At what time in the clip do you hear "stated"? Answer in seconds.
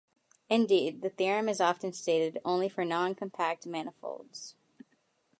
1.93-2.41